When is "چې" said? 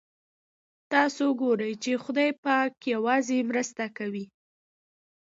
1.83-1.91